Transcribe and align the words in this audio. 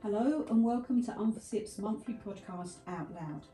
Hello 0.00 0.46
and 0.48 0.62
welcome 0.62 1.02
to 1.02 1.10
UNFICYP's 1.10 1.80
monthly 1.80 2.14
podcast 2.24 2.76
Out 2.86 3.12
Loud. 3.12 3.46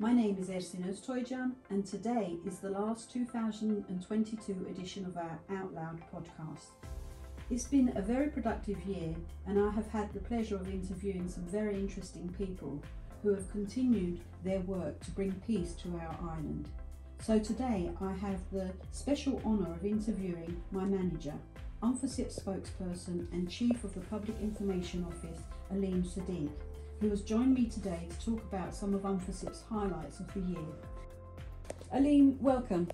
My 0.00 0.12
name 0.12 0.36
is 0.36 0.48
Ersin 0.48 0.84
Öztoycan 0.84 1.52
and 1.70 1.86
today 1.86 2.34
is 2.44 2.58
the 2.58 2.70
last 2.70 3.12
2022 3.12 4.66
edition 4.68 5.06
of 5.06 5.16
our 5.16 5.38
Out 5.56 5.72
Loud 5.72 6.00
podcast. 6.12 6.70
It's 7.50 7.68
been 7.68 7.92
a 7.96 8.02
very 8.02 8.30
productive 8.30 8.84
year 8.84 9.14
and 9.46 9.60
I 9.60 9.70
have 9.70 9.86
had 9.86 10.12
the 10.12 10.18
pleasure 10.18 10.56
of 10.56 10.68
interviewing 10.68 11.28
some 11.28 11.44
very 11.44 11.76
interesting 11.76 12.34
people 12.36 12.82
who 13.22 13.32
have 13.32 13.48
continued 13.52 14.22
their 14.42 14.60
work 14.62 14.98
to 15.04 15.10
bring 15.12 15.30
peace 15.46 15.74
to 15.84 16.00
our 16.00 16.16
island. 16.32 16.68
So 17.22 17.38
today 17.38 17.88
I 18.00 18.10
have 18.14 18.40
the 18.50 18.72
special 18.90 19.40
honour 19.46 19.70
of 19.74 19.86
interviewing 19.86 20.60
my 20.72 20.84
manager, 20.84 21.34
UNFICYP 21.80 22.42
spokesperson 22.42 23.30
and 23.32 23.48
Chief 23.48 23.84
of 23.84 23.94
the 23.94 24.00
Public 24.00 24.36
Information 24.40 25.06
Office, 25.06 25.38
Aleem 25.72 26.02
Siddique, 26.02 26.50
who 27.00 27.10
has 27.10 27.20
joined 27.20 27.54
me 27.54 27.66
today 27.66 28.08
to 28.08 28.30
talk 28.30 28.42
about 28.52 28.74
some 28.74 28.92
of 28.92 29.02
UNFICYP's 29.02 29.62
highlights 29.70 30.18
of 30.18 30.34
the 30.34 30.40
year. 30.40 30.66
Aleem, 31.94 32.40
welcome. 32.40 32.88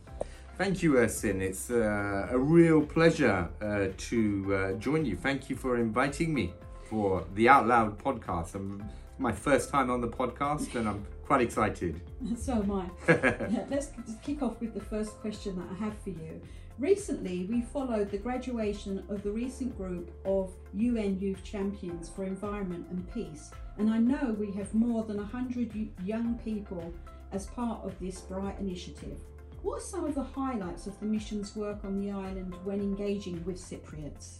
Thank 0.59 0.83
you, 0.83 0.97
Ersin. 0.97 1.41
It's 1.41 1.71
uh, 1.71 2.29
a 2.31 2.39
real 2.39 2.85
pleasure 2.85 3.49
uh, 3.63 3.87
to 3.97 4.55
uh, 4.55 4.73
join 4.73 5.07
you. 5.07 5.17
Thank 5.17 5.49
you 5.49 5.57
for 5.57 5.79
inviting 5.79 6.35
me 6.35 6.53
for 6.91 7.25
the 7.35 7.49
Out 7.49 7.67
Loud 7.67 7.99
podcast. 7.99 8.57
I'm, 8.57 8.85
my 9.17 9.33
first 9.33 9.71
time 9.71 9.91
on 9.91 10.03
the 10.03 10.09
podcast 10.09 10.75
and 10.75 10.87
I'm 10.87 11.07
quite 11.29 11.43
excited. 11.43 12.01
so 12.39 12.55
am 12.55 12.73
I. 12.73 12.87
let's 13.71 13.91
kick 14.23 14.43
off 14.43 14.59
with 14.61 14.73
the 14.73 14.81
first 14.81 15.13
question 15.21 15.57
that 15.57 15.67
I 15.71 15.85
have 15.85 15.97
for 16.03 16.09
you. 16.09 16.41
Recently, 16.79 17.45
we 17.51 17.61
followed 17.61 18.11
the 18.11 18.17
graduation 18.17 19.05
of 19.11 19.23
the 19.23 19.31
recent 19.31 19.77
group 19.77 20.11
of 20.25 20.55
UN 20.73 21.21
Youth 21.21 21.45
Champions 21.45 22.09
for 22.09 22.25
Environment 22.25 22.87
and 22.91 23.13
Peace, 23.13 23.51
and 23.77 23.91
I 23.91 23.99
know 23.99 24.35
we 24.39 24.51
have 24.53 24.73
more 24.73 25.05
than 25.05 25.19
100 25.19 25.91
young 26.03 26.39
people 26.43 26.95
as 27.33 27.47
part 27.47 27.85
of 27.85 27.99
this 28.01 28.23
bright 28.23 28.59
initiative. 28.59 29.19
What 29.63 29.79
are 29.79 29.85
some 29.85 30.05
of 30.05 30.15
the 30.15 30.23
highlights 30.23 30.87
of 30.87 30.99
the 30.99 31.07
mission's 31.07 31.55
work 31.55 31.85
on 31.85 32.01
the 32.01 32.11
island 32.11 32.55
when 32.65 32.81
engaging 32.81 33.45
with 33.45 33.57
Cypriots? 33.59 34.39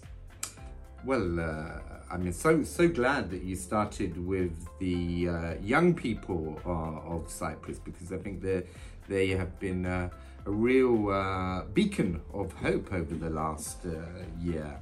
Well, 1.05 1.39
uh, 1.39 1.79
I'm 2.11 2.33
so 2.33 2.65
so 2.65 2.89
glad 2.89 3.31
that 3.31 3.43
you 3.45 3.55
started 3.55 4.19
with 4.27 4.53
the 4.81 5.29
uh, 5.29 5.55
young 5.63 5.95
people 5.95 6.61
uh, 6.67 7.15
of 7.15 7.31
Cyprus 7.31 7.79
because 7.79 8.13
I 8.13 8.19
think 8.19 8.43
they 8.43 8.65
they 9.07 9.29
have 9.29 9.61
been 9.61 9.87
uh, 9.87 10.11
a 10.45 10.51
real 10.51 11.11
uh, 11.11 11.63
beacon 11.73 12.21
of 12.35 12.53
hope 12.55 12.93
over 12.93 13.15
the 13.15 13.31
last 13.31 13.87
uh, 13.87 13.95
year. 14.43 14.81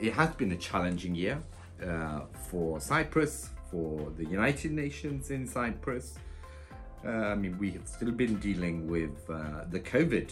it 0.00 0.12
has 0.12 0.34
been 0.34 0.50
a 0.50 0.56
challenging 0.56 1.14
year 1.14 1.38
for 2.48 2.80
Cyprus, 2.80 3.50
for 3.70 4.10
the 4.18 4.24
United 4.24 4.72
Nations 4.72 5.30
in 5.30 5.46
Cyprus. 5.46 6.18
I 7.04 7.36
mean, 7.36 7.56
we 7.58 7.70
have 7.70 7.86
still 7.86 8.10
been 8.10 8.36
dealing 8.40 8.90
with 8.90 9.26
the 9.70 9.80
COVID 9.80 10.28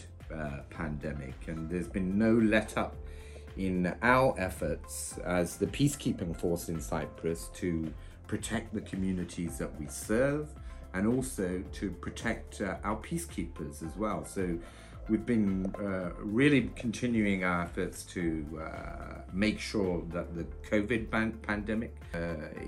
pandemic, 0.70 1.36
and 1.46 1.70
there's 1.70 1.88
been 1.88 2.18
no 2.18 2.32
let 2.32 2.76
up 2.76 2.96
in 3.58 3.92
our 4.02 4.34
efforts 4.38 5.18
as 5.24 5.56
the 5.56 5.66
peacekeeping 5.66 6.34
force 6.34 6.68
in 6.68 6.80
Cyprus 6.80 7.50
to 7.54 7.92
protect 8.26 8.72
the 8.72 8.80
communities 8.80 9.58
that 9.58 9.78
we 9.78 9.86
serve 9.88 10.48
and 10.94 11.06
also 11.06 11.62
to 11.72 11.90
protect 11.90 12.60
uh, 12.60 12.76
our 12.84 12.96
peacekeepers 12.96 13.82
as 13.86 13.96
well. 13.96 14.24
So 14.24 14.58
we've 15.08 15.26
been 15.26 15.74
uh, 15.78 16.10
really 16.20 16.70
continuing 16.76 17.42
our 17.44 17.62
efforts 17.62 18.04
to 18.04 18.46
uh, 18.62 19.20
make 19.32 19.58
sure 19.58 20.04
that 20.10 20.34
the 20.36 20.44
COVID 20.70 21.10
pandemic 21.42 21.96
uh, 22.14 22.18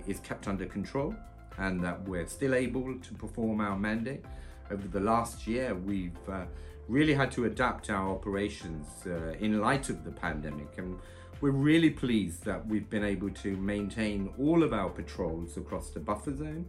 is 0.07 0.19
kept 0.21 0.49
under 0.49 0.67
control 0.67 1.15
and 1.59 1.83
that 1.85 2.03
we're 2.09 2.27
still 2.27 2.55
able 2.55 2.95
to 2.99 3.15
perform 3.15 3.61
our 3.61 3.79
mandate. 3.79 4.25
Over 4.71 4.89
the 4.89 5.01
last 5.01 5.47
year, 5.47 5.75
we've 5.75 6.29
uh, 6.29 6.45
really 6.91 7.15
had 7.15 7.31
to 7.31 7.45
adapt 7.45 7.89
our 7.89 8.09
operations 8.11 8.87
uh, 9.07 9.33
in 9.39 9.61
light 9.61 9.89
of 9.89 10.05
the 10.05 10.11
pandemic 10.11 10.77
and 10.77 10.99
we're 11.41 11.51
really 11.51 11.91
pleased 11.91 12.45
that 12.45 12.67
we've 12.67 12.91
been 12.91 13.05
able 13.05 13.31
to 13.31 13.57
maintain 13.57 14.29
all 14.39 14.63
of 14.63 14.73
our 14.75 14.91
patrols 14.91 15.57
across 15.57 15.89
the 15.91 16.01
buffer 16.01 16.37
zone. 16.37 16.67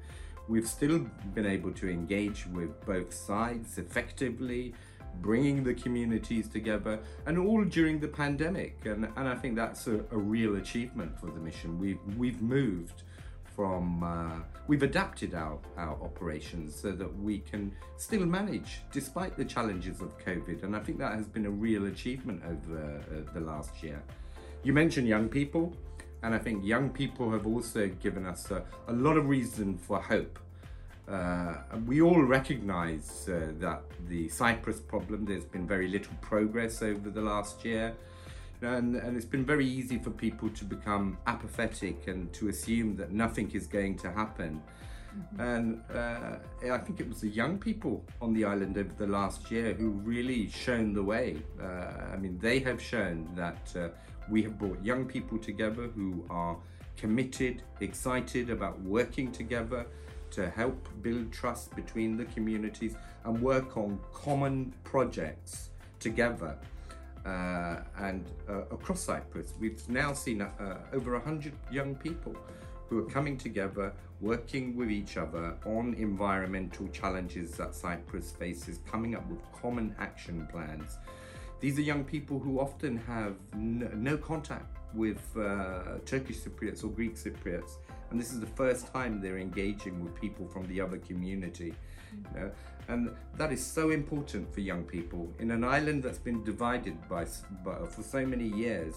We've 0.47 0.67
still 0.67 1.05
been 1.33 1.45
able 1.45 1.71
to 1.73 1.89
engage 1.89 2.47
with 2.47 2.85
both 2.85 3.13
sides 3.13 3.77
effectively, 3.77 4.73
bringing 5.21 5.63
the 5.63 5.73
communities 5.73 6.47
together, 6.47 6.99
and 7.25 7.37
all 7.37 7.65
during 7.65 7.99
the 7.99 8.07
pandemic. 8.07 8.85
And, 8.85 9.09
and 9.17 9.27
I 9.27 9.35
think 9.35 9.57
that's 9.57 9.87
a, 9.87 10.05
a 10.11 10.17
real 10.17 10.55
achievement 10.55 11.19
for 11.19 11.25
the 11.25 11.39
mission. 11.39 11.77
We've, 11.77 11.99
we've 12.17 12.41
moved 12.41 13.03
from 13.61 14.01
uh, 14.01 14.39
we've 14.65 14.81
adapted 14.81 15.35
our, 15.35 15.59
our 15.77 15.95
operations 16.01 16.75
so 16.75 16.91
that 16.91 17.15
we 17.19 17.37
can 17.37 17.71
still 17.97 18.25
manage 18.25 18.81
despite 18.91 19.37
the 19.37 19.45
challenges 19.45 20.01
of 20.01 20.17
COVID 20.17 20.63
and 20.63 20.75
I 20.75 20.79
think 20.79 20.97
that 20.97 21.13
has 21.13 21.27
been 21.27 21.45
a 21.45 21.51
real 21.51 21.85
achievement 21.85 22.41
over 22.43 22.79
uh, 22.97 23.31
the 23.35 23.39
last 23.39 23.83
year. 23.83 24.01
You 24.63 24.73
mentioned 24.73 25.07
young 25.07 25.29
people 25.29 25.75
and 26.23 26.33
I 26.33 26.39
think 26.39 26.65
young 26.65 26.89
people 26.89 27.29
have 27.29 27.45
also 27.45 27.87
given 28.01 28.25
us 28.25 28.49
a, 28.49 28.63
a 28.87 28.93
lot 28.93 29.15
of 29.15 29.29
reason 29.29 29.77
for 29.77 30.01
hope. 30.01 30.39
Uh, 31.07 31.57
we 31.85 32.01
all 32.01 32.23
recognize 32.23 33.29
uh, 33.29 33.51
that 33.59 33.83
the 34.07 34.27
Cyprus 34.29 34.79
problem, 34.79 35.23
there's 35.25 35.45
been 35.45 35.67
very 35.67 35.87
little 35.87 36.15
progress 36.19 36.81
over 36.81 37.11
the 37.11 37.21
last 37.21 37.63
year 37.63 37.93
and, 38.61 38.95
and 38.95 39.17
it's 39.17 39.25
been 39.25 39.45
very 39.45 39.65
easy 39.65 39.97
for 39.97 40.11
people 40.11 40.49
to 40.49 40.65
become 40.65 41.17
apathetic 41.27 42.07
and 42.07 42.31
to 42.33 42.49
assume 42.49 42.95
that 42.97 43.11
nothing 43.11 43.51
is 43.51 43.67
going 43.67 43.97
to 43.99 44.11
happen. 44.11 44.61
Mm-hmm. 45.15 45.41
And 45.41 45.81
uh, 45.93 46.73
I 46.73 46.77
think 46.77 46.99
it 46.99 47.07
was 47.07 47.21
the 47.21 47.29
young 47.29 47.57
people 47.57 48.05
on 48.21 48.33
the 48.33 48.45
island 48.45 48.77
over 48.77 48.93
the 48.93 49.07
last 49.07 49.51
year 49.51 49.73
who 49.73 49.89
really 49.89 50.49
shown 50.49 50.93
the 50.93 51.03
way. 51.03 51.37
Uh, 51.61 52.13
I 52.13 52.17
mean, 52.17 52.37
they 52.39 52.59
have 52.59 52.81
shown 52.81 53.27
that 53.35 53.73
uh, 53.75 53.89
we 54.29 54.43
have 54.43 54.57
brought 54.57 54.83
young 54.83 55.05
people 55.05 55.37
together 55.37 55.87
who 55.87 56.23
are 56.29 56.57
committed, 56.97 57.63
excited 57.79 58.49
about 58.49 58.79
working 58.81 59.31
together 59.31 59.85
to 60.29 60.49
help 60.49 60.87
build 61.01 61.31
trust 61.31 61.75
between 61.75 62.15
the 62.15 62.25
communities 62.25 62.95
and 63.25 63.41
work 63.41 63.75
on 63.75 63.99
common 64.13 64.73
projects 64.83 65.71
together 65.99 66.57
uh, 67.25 67.81
and 67.99 68.25
uh, 68.49 68.61
across 68.71 69.01
Cyprus. 69.01 69.53
We've 69.59 69.87
now 69.89 70.13
seen 70.13 70.41
uh, 70.41 70.77
over 70.93 71.13
100 71.13 71.53
young 71.71 71.95
people 71.95 72.35
who 72.89 72.99
are 72.99 73.09
coming 73.09 73.37
together, 73.37 73.93
working 74.19 74.75
with 74.75 74.91
each 74.91 75.17
other 75.17 75.55
on 75.65 75.93
environmental 75.93 76.87
challenges 76.89 77.51
that 77.51 77.73
Cyprus 77.73 78.31
faces, 78.31 78.79
coming 78.89 79.15
up 79.15 79.25
with 79.29 79.39
common 79.61 79.95
action 79.99 80.47
plans. 80.51 80.97
These 81.61 81.77
are 81.77 81.83
young 81.83 82.03
people 82.03 82.39
who 82.39 82.59
often 82.59 82.97
have 82.97 83.35
no 83.55 84.17
contact 84.17 84.77
with 84.93 85.21
uh, 85.37 85.99
Turkish 86.05 86.39
Cypriots 86.39 86.83
or 86.83 86.87
Greek 86.87 87.15
Cypriots, 87.15 87.77
and 88.09 88.19
this 88.19 88.31
is 88.31 88.39
the 88.39 88.47
first 88.47 88.91
time 88.93 89.21
they're 89.21 89.37
engaging 89.37 90.03
with 90.03 90.13
people 90.19 90.47
from 90.47 90.67
the 90.67 90.81
other 90.81 90.97
community. 90.97 91.73
You 92.13 92.39
know? 92.39 92.51
And 92.89 93.15
that 93.37 93.53
is 93.53 93.65
so 93.65 93.91
important 93.91 94.53
for 94.53 94.59
young 94.59 94.83
people 94.83 95.31
in 95.39 95.51
an 95.51 95.63
island 95.63 96.03
that's 96.03 96.17
been 96.17 96.43
divided 96.43 96.97
by, 97.07 97.25
by 97.63 97.85
for 97.85 98.03
so 98.03 98.25
many 98.25 98.47
years 98.47 98.95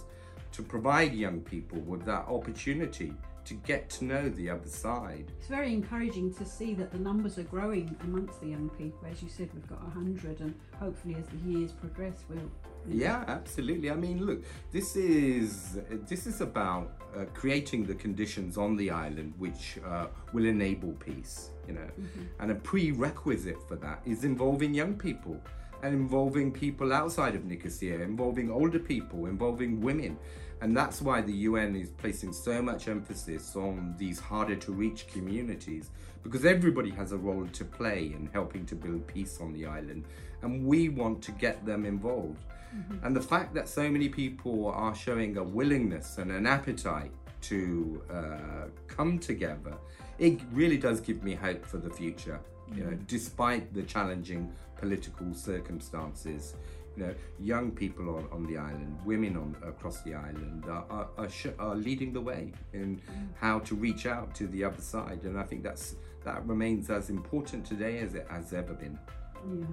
to 0.52 0.62
provide 0.62 1.12
young 1.12 1.40
people 1.40 1.78
with 1.80 2.04
that 2.04 2.26
opportunity 2.28 3.12
to 3.44 3.54
get 3.54 3.90
to 3.90 4.04
know 4.04 4.28
the 4.30 4.48
other 4.48 4.68
side. 4.68 5.30
It's 5.38 5.48
very 5.48 5.72
encouraging 5.72 6.32
to 6.34 6.44
see 6.44 6.74
that 6.74 6.90
the 6.90 6.98
numbers 6.98 7.38
are 7.38 7.44
growing 7.44 7.94
amongst 8.02 8.40
the 8.40 8.48
young 8.48 8.70
people. 8.70 9.06
As 9.10 9.22
you 9.22 9.28
said, 9.28 9.50
we've 9.54 9.68
got 9.68 9.82
100, 9.82 10.40
and 10.40 10.54
hopefully, 10.78 11.16
as 11.18 11.26
the 11.26 11.50
years 11.50 11.72
progress, 11.72 12.24
we'll. 12.28 12.50
Yeah, 12.88 13.24
absolutely. 13.26 13.90
I 13.90 13.94
mean, 13.94 14.24
look, 14.24 14.44
this 14.72 14.96
is 14.96 15.78
this 16.08 16.26
is 16.26 16.40
about 16.40 16.92
uh, 17.16 17.24
creating 17.32 17.86
the 17.86 17.94
conditions 17.94 18.58
on 18.58 18.76
the 18.76 18.90
island 18.90 19.34
which 19.38 19.78
uh, 19.86 20.06
will 20.32 20.44
enable 20.44 20.92
peace. 20.92 21.50
You 21.66 21.74
know, 21.74 21.80
mm-hmm. 21.80 22.22
and 22.40 22.50
a 22.50 22.54
prerequisite 22.56 23.66
for 23.66 23.76
that 23.76 24.02
is 24.04 24.24
involving 24.24 24.74
young 24.74 24.94
people 24.96 25.40
and 25.82 25.94
involving 25.94 26.50
people 26.50 26.92
outside 26.92 27.34
of 27.34 27.44
Nicosia, 27.44 28.00
involving 28.00 28.50
older 28.50 28.78
people, 28.78 29.26
involving 29.26 29.80
women. 29.80 30.18
And 30.62 30.74
that's 30.74 31.02
why 31.02 31.20
the 31.20 31.32
UN 31.32 31.76
is 31.76 31.90
placing 31.90 32.32
so 32.32 32.62
much 32.62 32.88
emphasis 32.88 33.54
on 33.54 33.94
these 33.98 34.18
harder 34.18 34.56
to 34.56 34.72
reach 34.72 35.06
communities 35.08 35.90
because 36.22 36.46
everybody 36.46 36.90
has 36.90 37.12
a 37.12 37.18
role 37.18 37.46
to 37.52 37.64
play 37.66 38.14
in 38.16 38.30
helping 38.32 38.64
to 38.66 38.74
build 38.74 39.06
peace 39.06 39.40
on 39.42 39.52
the 39.52 39.66
island. 39.66 40.04
And 40.40 40.64
we 40.66 40.88
want 40.88 41.22
to 41.24 41.32
get 41.32 41.66
them 41.66 41.84
involved. 41.84 42.42
Mm-hmm. 42.74 43.06
And 43.06 43.14
the 43.14 43.20
fact 43.20 43.54
that 43.54 43.68
so 43.68 43.90
many 43.90 44.08
people 44.08 44.68
are 44.68 44.94
showing 44.94 45.36
a 45.36 45.42
willingness 45.42 46.18
and 46.18 46.30
an 46.30 46.46
appetite 46.46 47.12
to 47.42 48.02
uh, 48.10 48.68
come 48.86 49.18
together, 49.18 49.74
it 50.18 50.40
really 50.52 50.78
does 50.78 51.00
give 51.00 51.22
me 51.22 51.34
hope 51.34 51.64
for 51.64 51.78
the 51.78 51.90
future. 51.90 52.40
You 52.74 52.84
know, 52.84 52.98
despite 53.06 53.74
the 53.74 53.82
challenging 53.82 54.50
political 54.76 55.34
circumstances, 55.34 56.54
you 56.96 57.04
know, 57.04 57.14
young 57.38 57.70
people 57.70 58.16
on, 58.16 58.26
on 58.32 58.46
the 58.46 58.56
island, 58.56 58.98
women 59.04 59.36
on 59.36 59.54
across 59.68 60.00
the 60.02 60.14
island 60.14 60.64
are, 60.66 60.84
are, 60.88 61.08
are, 61.18 61.28
sh- 61.28 61.58
are 61.58 61.74
leading 61.74 62.12
the 62.12 62.20
way 62.20 62.52
in 62.72 63.00
how 63.38 63.58
to 63.60 63.74
reach 63.74 64.06
out 64.06 64.34
to 64.36 64.46
the 64.46 64.64
other 64.64 64.80
side, 64.80 65.20
and 65.24 65.38
I 65.38 65.42
think 65.42 65.62
that's 65.62 65.96
that 66.24 66.44
remains 66.46 66.88
as 66.88 67.10
important 67.10 67.66
today 67.66 67.98
as 67.98 68.14
it 68.14 68.26
has 68.30 68.52
ever 68.54 68.72
been. 68.72 68.98
Yeah. 69.46 69.66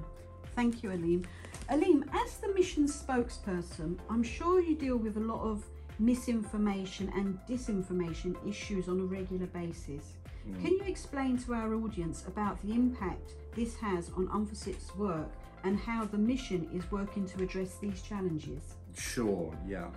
Thank 0.56 0.84
you, 0.84 0.90
Aleem. 0.90 1.26
Aleem, 1.70 2.04
as 2.14 2.38
the 2.38 2.50
mission 2.50 2.86
spokesperson, 2.86 3.98
I'm 4.10 4.24
sure 4.24 4.62
you 4.62 4.76
deal 4.76 4.98
with 4.98 5.18
a 5.18 5.22
lot 5.22 5.42
of 5.42 5.64
misinformation 6.00 7.12
and 7.16 7.40
disinformation 7.48 8.36
issues 8.48 8.88
on 8.90 9.00
a 9.00 9.04
regular 9.04 9.48
basis. 9.48 10.14
Mm. 10.48 10.62
Can 10.62 10.72
you 10.74 10.84
explain 10.86 11.38
to 11.40 11.54
our 11.54 11.74
audience 11.76 12.26
about 12.28 12.62
the 12.64 12.74
impact 12.74 13.36
this 13.56 13.76
has 13.78 14.10
on 14.18 14.28
UNFICYP's 14.28 14.96
work 14.96 15.30
and 15.64 15.80
how 15.80 16.06
the 16.06 16.18
mission 16.18 16.68
is 16.74 16.90
working 16.92 17.28
to 17.28 17.44
address 17.44 17.76
these 17.76 18.02
challenges? 18.02 18.76
Sure, 18.96 19.54
yeah. 19.68 19.88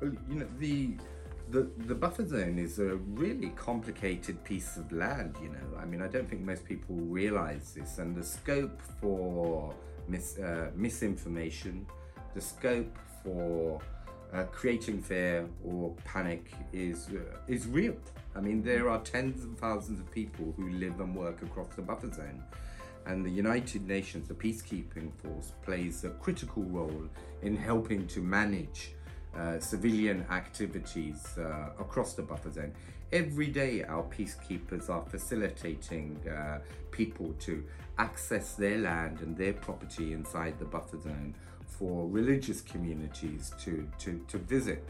Well, 0.00 0.12
you 0.28 0.40
know, 0.40 0.48
the 0.58 0.96
the 1.48 1.70
the 1.86 1.94
buffer 1.94 2.26
zone 2.26 2.58
is 2.58 2.78
a 2.78 2.96
really 2.96 3.50
complicated 3.50 4.42
piece 4.44 4.76
of 4.76 4.90
land, 4.92 5.36
you 5.42 5.48
know. 5.48 5.78
I 5.80 5.84
mean, 5.84 6.02
I 6.02 6.08
don't 6.08 6.28
think 6.28 6.42
most 6.42 6.64
people 6.64 6.96
realize 6.96 7.72
this 7.72 7.98
and 7.98 8.14
the 8.14 8.24
scope 8.24 8.80
for 9.00 9.72
mis, 10.08 10.38
uh, 10.38 10.70
misinformation, 10.74 11.86
the 12.34 12.40
scope 12.40 12.96
for 13.22 13.80
uh, 14.32 14.44
creating 14.44 15.00
fear 15.00 15.48
or 15.64 15.94
panic 16.04 16.50
is 16.72 17.08
uh, 17.08 17.36
is 17.48 17.66
real. 17.66 17.96
I 18.34 18.40
mean, 18.40 18.62
there 18.62 18.88
are 18.90 19.00
tens 19.00 19.44
of 19.44 19.58
thousands 19.58 20.00
of 20.00 20.10
people 20.10 20.52
who 20.56 20.68
live 20.70 21.00
and 21.00 21.14
work 21.14 21.42
across 21.42 21.68
the 21.74 21.82
buffer 21.82 22.12
zone, 22.12 22.42
and 23.06 23.24
the 23.24 23.30
United 23.30 23.86
Nations, 23.86 24.28
the 24.28 24.34
peacekeeping 24.34 25.12
force, 25.22 25.52
plays 25.62 26.04
a 26.04 26.10
critical 26.10 26.64
role 26.64 27.08
in 27.42 27.56
helping 27.56 28.06
to 28.08 28.20
manage 28.20 28.90
uh, 29.34 29.58
civilian 29.58 30.24
activities 30.30 31.36
uh, 31.38 31.70
across 31.78 32.14
the 32.14 32.22
buffer 32.22 32.50
zone. 32.50 32.72
Every 33.12 33.46
day, 33.48 33.84
our 33.84 34.02
peacekeepers 34.02 34.90
are 34.90 35.04
facilitating 35.04 36.18
uh, 36.28 36.58
people 36.90 37.34
to 37.40 37.64
access 37.98 38.54
their 38.54 38.78
land 38.78 39.20
and 39.20 39.36
their 39.36 39.52
property 39.52 40.12
inside 40.12 40.58
the 40.58 40.64
buffer 40.64 41.00
zone 41.00 41.34
for 41.66 42.08
religious 42.08 42.60
communities 42.60 43.52
to, 43.60 43.88
to, 43.98 44.24
to 44.28 44.38
visit 44.38 44.84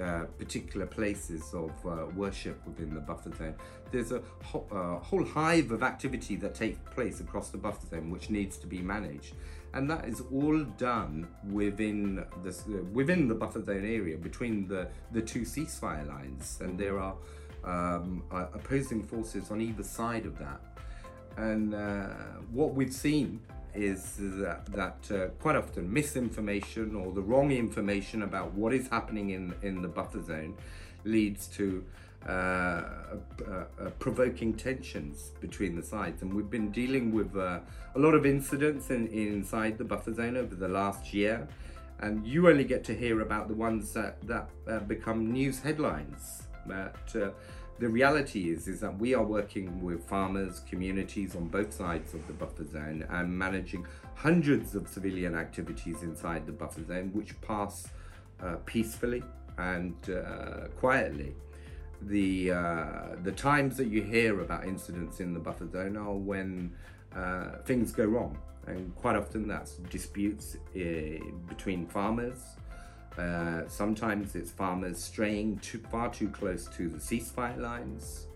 uh, 0.00 0.24
particular 0.38 0.86
places 0.86 1.54
of 1.54 1.70
uh, 1.86 2.06
worship 2.14 2.60
within 2.66 2.94
the 2.94 3.00
buffer 3.00 3.34
zone. 3.34 3.54
There's 3.90 4.12
a 4.12 4.22
ho- 4.44 5.00
whole 5.02 5.24
hive 5.24 5.70
of 5.70 5.82
activity 5.82 6.36
that 6.36 6.54
takes 6.54 6.78
place 6.94 7.20
across 7.20 7.48
the 7.50 7.58
buffer 7.58 7.86
zone 7.86 8.10
which 8.10 8.28
needs 8.28 8.58
to 8.58 8.66
be 8.66 8.78
managed. 8.78 9.34
And 9.74 9.90
that 9.90 10.06
is 10.06 10.22
all 10.32 10.64
done 10.64 11.28
within 11.50 12.24
the, 12.42 12.82
within 12.92 13.28
the 13.28 13.34
buffer 13.34 13.62
zone 13.62 13.84
area 13.84 14.16
between 14.16 14.66
the, 14.66 14.88
the 15.12 15.20
two 15.20 15.42
ceasefire 15.42 16.06
lines. 16.08 16.58
And 16.60 16.78
there 16.78 16.98
are 16.98 17.14
um, 17.64 18.24
uh, 18.30 18.46
opposing 18.54 19.02
forces 19.02 19.50
on 19.50 19.60
either 19.60 19.82
side 19.82 20.26
of 20.26 20.38
that. 20.38 20.60
And 21.36 21.74
uh, 21.74 22.08
what 22.50 22.74
we've 22.74 22.92
seen 22.92 23.40
is 23.74 24.16
that, 24.18 24.66
that 24.72 25.10
uh, 25.10 25.28
quite 25.40 25.54
often 25.54 25.92
misinformation 25.92 26.96
or 26.96 27.12
the 27.12 27.20
wrong 27.20 27.52
information 27.52 28.22
about 28.22 28.52
what 28.54 28.72
is 28.72 28.88
happening 28.88 29.30
in, 29.30 29.54
in 29.62 29.82
the 29.82 29.88
buffer 29.88 30.22
zone 30.22 30.56
leads 31.04 31.46
to 31.46 31.84
uh, 32.26 32.30
uh, 32.30 32.82
uh, 33.46 33.90
provoking 33.98 34.52
tensions 34.52 35.32
between 35.40 35.76
the 35.76 35.82
sides. 35.82 36.22
And 36.22 36.34
we've 36.34 36.50
been 36.50 36.70
dealing 36.70 37.12
with 37.12 37.36
uh, 37.36 37.60
a 37.94 37.98
lot 37.98 38.14
of 38.14 38.26
incidents 38.26 38.90
in, 38.90 39.06
inside 39.08 39.78
the 39.78 39.84
buffer 39.84 40.12
zone 40.12 40.36
over 40.36 40.54
the 40.54 40.68
last 40.68 41.14
year. 41.14 41.48
And 42.00 42.26
you 42.26 42.48
only 42.48 42.64
get 42.64 42.84
to 42.84 42.94
hear 42.94 43.22
about 43.22 43.48
the 43.48 43.54
ones 43.54 43.92
that, 43.94 44.20
that 44.26 44.50
uh, 44.68 44.80
become 44.80 45.32
news 45.32 45.60
headlines. 45.60 46.42
But 46.66 47.14
the 47.78 47.88
reality 47.88 48.50
is 48.50 48.66
is 48.66 48.80
that 48.80 48.98
we 48.98 49.14
are 49.14 49.24
working 49.24 49.80
with 49.80 50.02
farmers, 50.04 50.60
communities 50.68 51.36
on 51.36 51.46
both 51.48 51.72
sides 51.72 52.12
of 52.14 52.26
the 52.26 52.32
buffer 52.32 52.64
zone 52.64 53.06
and 53.10 53.30
managing 53.30 53.86
hundreds 54.14 54.74
of 54.74 54.88
civilian 54.88 55.36
activities 55.36 56.02
inside 56.02 56.44
the 56.44 56.52
buffer 56.52 56.84
zone, 56.84 57.10
which 57.12 57.40
pass 57.40 57.88
uh, 58.42 58.56
peacefully 58.66 59.22
and 59.58 59.94
uh, 60.10 60.66
quietly. 60.76 61.34
The 62.02 62.52
uh, 62.52 62.92
the 63.22 63.32
times 63.32 63.76
that 63.76 63.88
you 63.88 64.02
hear 64.02 64.40
about 64.40 64.64
incidents 64.64 65.20
in 65.20 65.34
the 65.34 65.40
buffer 65.40 65.68
zone 65.68 65.96
are 65.96 66.14
when 66.14 66.72
uh, 67.14 67.58
things 67.64 67.90
go 67.90 68.04
wrong, 68.04 68.38
and 68.66 68.94
quite 68.94 69.16
often 69.16 69.48
that's 69.48 69.76
disputes 69.90 70.56
uh, 70.76 70.78
between 71.48 71.86
farmers. 71.86 72.38
Uh, 73.18 73.66
sometimes 73.66 74.36
it's 74.36 74.52
farmers 74.52 75.02
straying 75.02 75.58
too 75.58 75.78
far 75.90 76.08
too 76.08 76.28
close 76.28 76.66
to 76.68 76.88
the 76.88 76.98
ceasefire 76.98 77.58
lines. 77.58 78.26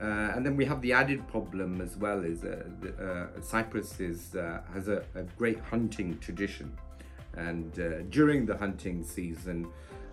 Uh, 0.00 0.32
and 0.34 0.44
then 0.44 0.56
we 0.56 0.64
have 0.64 0.80
the 0.82 0.92
added 0.92 1.26
problem 1.28 1.80
as 1.80 1.96
well 1.96 2.22
is 2.22 2.44
uh, 2.44 2.64
the, 2.80 3.28
Cyprus 3.42 3.98
is, 3.98 4.34
has 4.72 4.88
a, 4.88 5.02
a, 5.14 5.22
great 5.38 5.58
hunting 5.60 6.18
tradition. 6.18 6.76
And 7.34 7.72
during 8.10 8.46
the 8.46 8.56
hunting 8.56 9.04
season, 9.04 9.68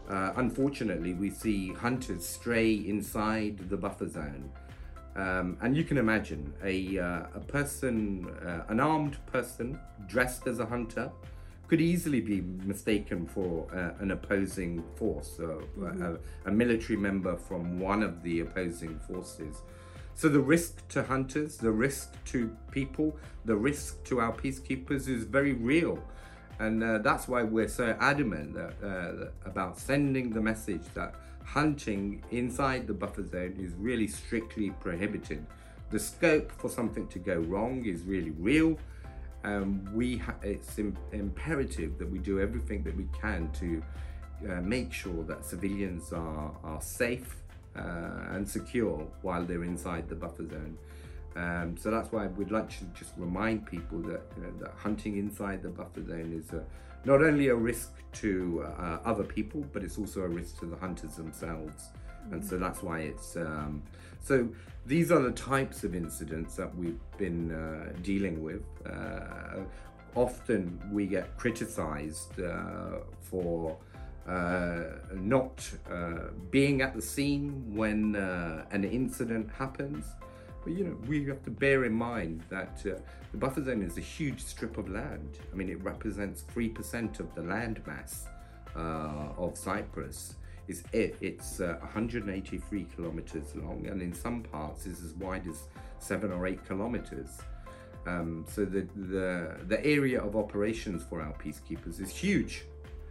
unfortunately, 0.09 1.13
we 1.13 1.29
see 1.29 1.73
hunters 1.73 2.25
stray 2.25 2.73
inside 2.73 3.69
the 3.69 3.77
buffer 3.77 4.07
zone. 4.07 4.49
Um, 5.15 5.57
and 5.61 5.77
you 5.77 5.83
can 5.83 5.97
imagine 5.97 6.53
a, 6.63 6.97
a 6.97 7.41
person, 7.47 8.27
an 8.67 8.79
armed 8.79 9.17
person 9.27 9.79
dressed 10.07 10.47
as 10.47 10.59
a 10.59 10.65
hunter, 10.65 11.11
could 11.73 11.81
easily 11.81 12.21
be 12.21 12.41
mistaken 12.65 13.25
for 13.25 13.67
uh, 13.73 13.99
an 13.99 14.11
opposing 14.11 14.83
force, 14.95 15.39
uh, 15.39 15.43
mm-hmm. 15.79 16.03
a, 16.03 16.17
a, 16.49 16.51
military 16.51 16.97
member 16.97 17.35
from 17.35 17.79
one 17.79 18.03
of 18.03 18.21
the 18.21 18.41
opposing 18.41 18.99
forces. 18.99 19.61
So 20.13 20.29
the 20.29 20.39
risk 20.39 20.87
to 20.89 21.03
hunters, 21.03 21.57
the 21.57 21.71
risk 21.71 22.13
to 22.25 22.55
people, 22.69 23.17
the 23.45 23.55
risk 23.55 24.03
to 24.03 24.19
our 24.19 24.33
peacekeepers 24.33 25.07
is 25.07 25.23
very 25.23 25.53
real. 25.53 25.97
And 26.59 26.83
uh, 26.83 26.99
that's 26.99 27.27
why 27.27 27.43
we're 27.43 27.67
so 27.67 27.95
adamant 27.99 28.53
that, 28.53 28.73
uh, 28.83 29.49
about 29.49 29.77
sending 29.77 30.29
the 30.29 30.41
message 30.41 30.83
that 30.93 31.15
hunting 31.43 32.23
inside 32.31 32.87
the 32.87 32.93
buffer 32.93 33.25
zone 33.25 33.55
is 33.59 33.73
really 33.73 34.07
strictly 34.07 34.69
prohibited. 34.79 35.45
The 35.89 35.99
scope 35.99 36.51
for 36.51 36.69
something 36.69 37.07
to 37.07 37.19
go 37.19 37.35
wrong 37.35 37.85
is 37.85 38.01
really 38.03 38.31
real 38.31 38.77
um, 39.43 39.87
we 39.93 40.21
it's 40.41 40.79
Im- 40.79 40.97
imperative 41.11 41.97
that 41.97 42.09
we 42.09 42.19
do 42.19 42.39
everything 42.39 42.83
that 42.83 42.95
we 42.95 43.07
can 43.19 43.51
to 43.51 43.83
uh, 44.49 44.61
make 44.61 44.93
sure 44.93 45.23
that 45.23 45.45
civilians 45.45 46.13
are, 46.13 46.51
are 46.63 46.81
safe 46.81 47.35
uh, 47.75 47.81
and 48.31 48.47
secure 48.47 49.07
while 49.21 49.43
they're 49.43 49.63
inside 49.63 50.07
the 50.09 50.15
buffer 50.15 50.47
zone. 50.47 50.77
Um, 51.35 51.75
so 51.77 51.89
that's 51.89 52.11
why 52.11 52.27
we'd 52.27 52.51
like 52.51 52.69
to 52.77 52.85
just 52.93 53.13
remind 53.17 53.65
people 53.65 53.99
that, 54.03 54.21
you 54.35 54.43
know, 54.43 54.51
that 54.59 54.73
hunting 54.77 55.17
inside 55.17 55.63
the 55.63 55.69
buffer 55.69 56.03
zone 56.03 56.31
is 56.33 56.53
a, 56.53 56.63
not 57.05 57.21
only 57.21 57.47
a 57.47 57.55
risk 57.55 57.91
to 58.13 58.65
uh, 58.77 58.99
other 59.03 59.23
people, 59.23 59.65
but 59.73 59.83
it's 59.83 59.97
also 59.97 60.21
a 60.21 60.27
risk 60.27 60.59
to 60.59 60.65
the 60.65 60.75
hunters 60.75 61.15
themselves. 61.15 61.89
Mm-hmm. 62.25 62.33
And 62.33 62.45
so 62.45 62.57
that's 62.57 62.83
why 62.83 62.99
it's 62.99 63.35
um, 63.35 63.81
so 64.21 64.47
these 64.85 65.11
are 65.11 65.21
the 65.21 65.31
types 65.31 65.83
of 65.83 65.95
incidents 65.95 66.55
that 66.55 66.73
we've 66.77 66.99
been 67.17 67.51
uh, 67.51 67.93
dealing 68.01 68.43
with. 68.43 68.63
Uh, 68.85 69.61
often 70.15 70.79
we 70.91 71.07
get 71.07 71.35
criticized 71.37 72.39
uh, 72.39 72.99
for 73.19 73.77
uh, 74.27 74.83
not 75.13 75.69
uh, 75.91 76.29
being 76.51 76.81
at 76.81 76.93
the 76.93 77.01
scene 77.01 77.65
when 77.75 78.15
uh, 78.15 78.65
an 78.71 78.83
incident 78.83 79.49
happens. 79.57 80.05
But 80.63 80.73
you 80.73 80.85
know, 80.85 80.97
we 81.07 81.25
have 81.25 81.43
to 81.43 81.51
bear 81.51 81.85
in 81.85 81.93
mind 81.93 82.43
that 82.49 82.83
the 82.83 83.37
buffer 83.37 83.63
zone 83.63 83.81
is 83.81 83.97
a 83.97 84.01
huge 84.01 84.41
strip 84.41 84.77
of 84.77 84.89
land. 84.89 85.39
I 85.51 85.55
mean, 85.55 85.69
it 85.69 85.83
represents 85.83 86.45
3% 86.55 87.19
of 87.19 87.33
the 87.35 87.41
land 87.41 87.81
mass 87.85 88.27
of 88.75 89.57
Cyprus 89.57 90.35
is 90.67 90.83
it. 90.93 91.17
It's 91.21 91.59
uh, 91.59 91.77
183 91.81 92.87
kilometers 92.95 93.55
long, 93.55 93.85
and 93.87 94.01
in 94.01 94.13
some 94.13 94.43
parts 94.43 94.85
is 94.85 95.03
as 95.03 95.13
wide 95.13 95.47
as 95.47 95.67
seven 95.99 96.31
or 96.31 96.47
eight 96.47 96.65
kilometers. 96.65 97.41
Um, 98.05 98.45
so 98.49 98.65
the, 98.65 98.87
the 98.95 99.57
the 99.67 99.85
area 99.85 100.21
of 100.21 100.35
operations 100.35 101.03
for 101.03 101.21
our 101.21 101.33
peacekeepers 101.33 102.01
is 102.01 102.11
huge, 102.11 102.65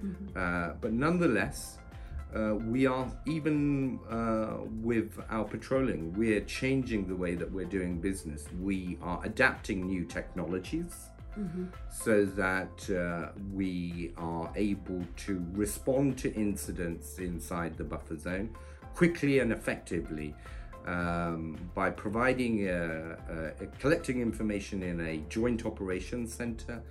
mm-hmm. 0.05 0.37
uh, 0.37 0.75
but 0.81 0.93
nonetheless, 0.93 1.79
uh, 2.35 2.55
we 2.55 2.87
are 2.87 3.11
even 3.27 3.99
uh, 4.11 4.59
with 4.81 5.19
our 5.31 5.45
patrolling, 5.45 6.13
we're 6.15 6.41
changing 6.43 7.07
the 7.07 7.17
way 7.17 7.35
that 7.35 7.51
we're 7.51 7.67
doing 7.67 8.01
business. 8.01 8.47
We 8.61 8.99
are 9.03 9.21
adapting 9.25 9.87
new 9.87 10.05
technologies 10.05 11.11
mm-hmm. 11.39 11.67
so 11.91 12.25
that 12.25 12.91
uh, 12.91 13.33
we 13.53 14.13
are 14.17 14.51
able 14.57 15.03
to 15.27 15.45
respond 15.53 16.19
to 16.19 16.33
incidents 16.35 17.19
inside 17.19 17.77
the 17.77 17.85
buffer 17.85 18.17
zone 18.17 18.57
quickly 18.95 19.41
and 19.41 19.53
effectively. 19.53 20.35
um, 20.87 21.57
by 21.75 21.91
providing, 21.91 22.69
uh, 22.69 23.17
uh, 23.61 23.67
collecting 23.79 24.21
information 24.21 24.83
in 24.83 25.01
a 25.01 25.19
joint 25.29 25.65
operations 25.65 26.35
center 26.35 26.83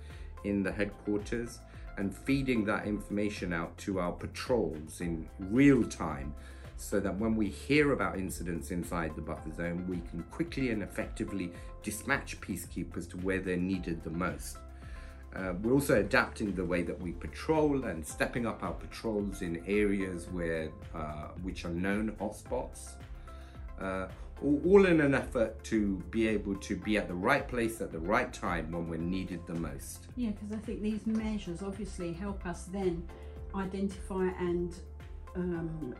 in 0.44 0.62
the 0.62 0.72
headquarters 0.72 1.60
and 1.96 2.16
feeding 2.16 2.64
that 2.64 2.86
information 2.86 3.52
out 3.52 3.76
to 3.78 4.00
our 4.00 4.12
patrols 4.12 5.00
in 5.00 5.28
real 5.38 5.82
time 5.84 6.34
so 6.76 6.98
that 6.98 7.16
when 7.16 7.36
we 7.36 7.48
hear 7.48 7.92
about 7.92 8.18
incidents 8.18 8.70
inside 8.70 9.14
the 9.14 9.22
buffer 9.22 9.52
zone, 9.52 9.86
we 9.88 10.00
can 10.10 10.22
quickly 10.30 10.70
and 10.70 10.82
effectively 10.82 11.52
dispatch 11.82 12.40
peacekeepers 12.40 13.08
to 13.08 13.16
where 13.18 13.40
they're 13.40 13.56
needed 13.56 14.02
the 14.02 14.10
most. 14.10 14.58
Uh, 15.34 15.54
we're 15.62 15.72
also 15.72 16.00
adapting 16.00 16.54
the 16.54 16.64
way 16.64 16.82
that 16.82 17.00
we 17.00 17.12
patrol 17.12 17.84
and 17.84 18.06
stepping 18.06 18.46
up 18.46 18.62
our 18.62 18.74
patrols 18.74 19.40
in 19.40 19.62
areas 19.66 20.28
where 20.28 20.68
uh, 20.94 21.28
which 21.42 21.64
are 21.64 21.70
known 21.70 22.14
hotspots. 22.20 22.94
Uh, 23.80 24.08
all, 24.42 24.86
in 24.86 25.00
an 25.00 25.14
effort 25.14 25.62
to 25.64 26.02
be 26.10 26.26
able 26.28 26.56
to 26.56 26.76
be 26.76 26.96
at 26.96 27.08
the 27.08 27.14
right 27.14 27.46
place 27.46 27.80
at 27.80 27.92
the 27.92 27.98
right 27.98 28.32
time 28.32 28.72
when 28.72 28.88
we're 28.88 28.96
needed 28.98 29.40
the 29.46 29.54
most. 29.54 30.08
Yeah, 30.16 30.30
because 30.30 30.52
I 30.52 30.60
think 30.60 30.82
these 30.82 31.06
measures 31.06 31.62
obviously 31.62 32.12
help 32.12 32.44
us 32.46 32.64
then 32.64 33.06
identify 33.54 34.28
and 34.38 34.74
um, 35.36 35.94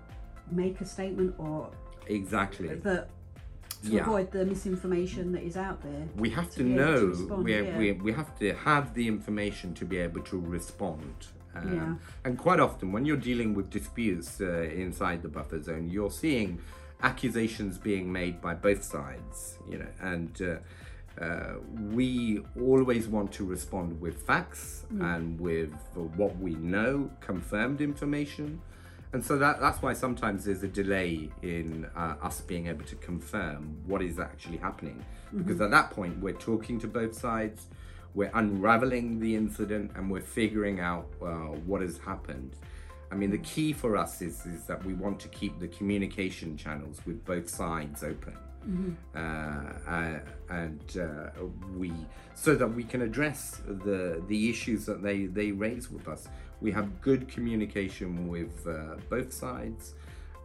make 0.51 0.81
a 0.81 0.87
statement 0.87 1.35
or 1.39 1.71
Exactly. 2.07 2.69
that 2.75 3.09
to 3.85 3.91
Yeah. 3.91 4.03
avoid 4.03 4.31
the 4.31 4.45
misinformation 4.45 5.33
that 5.33 5.43
is 5.43 5.57
out 5.57 5.83
there. 5.83 6.09
we 6.17 6.31
have 6.31 6.49
to 6.51 6.59
to, 6.59 6.63
to 6.63 6.69
know 6.69 7.05
respond, 7.07 7.45
we, 7.45 7.63
yeah. 7.63 7.79
we, 7.79 7.93
we 7.93 8.13
have 8.13 8.39
to 8.39 8.55
have 8.55 8.95
the 8.95 9.07
information 9.09 9.75
to 9.75 9.85
be 9.85 9.99
able 9.99 10.21
to 10.23 10.39
respond 10.39 11.15
um, 11.55 11.75
Yeah. 11.75 11.95
and 12.25 12.39
quite 12.39 12.61
often 12.61 12.93
when 12.93 13.05
you're 13.05 13.17
dealing 13.17 13.55
with 13.55 13.71
disputes 13.71 14.41
uh, 14.41 14.63
inside 14.85 15.23
the 15.23 15.29
buffer 15.29 15.61
zone 15.61 15.89
you're 15.89 16.11
seeing 16.13 16.61
accusations 17.03 17.79
being 17.79 18.13
made 18.13 18.41
by 18.41 18.55
both 18.55 18.83
sides 18.83 19.59
you 19.69 19.79
know 19.79 19.89
and 20.01 20.41
uh, 20.43 20.57
uh, 21.23 21.55
we 21.91 22.43
always 22.61 23.07
want 23.07 23.31
to 23.31 23.45
respond 23.45 24.01
with 24.01 24.23
facts 24.23 24.85
and 25.01 25.39
with 25.39 25.73
what 26.17 26.37
we 26.39 26.55
know 26.55 27.11
confirmed 27.21 27.81
information 27.81 28.61
and 29.13 29.23
so 29.23 29.37
that, 29.39 29.61
that's 29.61 29.83
why 29.83 29.93
sometimes 29.93 30.47
there's 30.47 30.63
a 30.63 30.69
delay 30.69 31.29
in 31.43 31.87
uh, 31.95 32.15
us 32.23 32.41
being 32.41 32.67
able 32.69 32.85
to 32.87 32.97
confirm 32.97 33.77
what 33.87 34.01
is 34.01 34.19
actually 34.19 34.57
happening. 34.57 35.05
Because 35.35 35.61
at 35.61 35.71
that 35.71 35.91
point, 35.91 36.19
we're 36.19 36.33
talking 36.33 36.79
to 36.81 36.87
both 36.87 37.15
sides, 37.15 37.67
we're 38.15 38.31
unraveling 38.35 39.21
the 39.21 39.37
incident, 39.37 39.93
and 39.95 40.11
we're 40.11 40.21
figuring 40.21 40.81
out 40.81 41.09
uh, 41.23 41.27
what 41.67 41.83
has 41.83 41.99
happened. 41.99 42.57
I 43.13 43.15
mean, 43.15 43.31
the 43.31 43.39
key 43.39 43.75
for 43.75 43.97
us 43.97 44.23
is, 44.23 44.47
is 44.47 44.65
that 44.65 44.83
we 44.85 44.95
want 44.95 45.21
to 45.21 45.29
keep 45.29 45.61
the 45.61 45.69
communication 45.69 46.57
channels 46.57 46.99
with 47.07 47.23
both 47.25 47.49
sides 47.49 48.03
open. 48.03 48.37
Uh, 49.15 49.19
uh, 49.89 50.19
and 50.51 50.97
uh, 50.97 51.31
we 51.77 51.93
so 52.35 52.55
that 52.55 52.67
we 52.67 52.85
can 52.85 53.03
address 53.03 53.61
the 53.67 54.23
the 54.29 54.49
issues 54.49 54.87
that 54.87 55.03
they 55.03 55.27
they 55.27 55.51
raise 55.51 55.91
with 55.91 56.07
us. 56.07 56.29
We 56.61 56.71
have 56.71 57.01
good 57.01 57.29
communication 57.29 58.29
with 58.29 58.65
uh, 58.69 58.99
both 59.11 59.33
sides, 59.33 59.95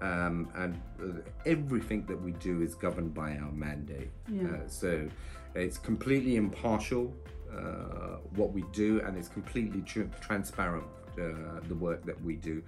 um, 0.02 0.50
and 0.56 0.82
uh, 1.00 1.22
everything 1.46 2.08
that 2.08 2.20
we 2.20 2.32
do 2.32 2.64
is 2.64 2.74
governed 2.74 3.14
by 3.14 3.38
our 3.38 3.52
mandate. 3.52 4.10
Yeah. 4.28 4.48
Uh, 4.48 4.68
so 4.68 5.08
it's 5.54 5.78
completely 5.78 6.38
impartial 6.38 7.14
uh, 7.56 8.18
what 8.36 8.52
we 8.52 8.64
do, 8.74 9.00
and 9.06 9.16
it's 9.16 9.30
completely 9.30 9.82
tr- 9.82 10.10
transparent 10.22 10.86
the 11.68 11.76
work 11.76 12.06
that 12.06 12.22
we 12.24 12.36
do, 12.36 12.64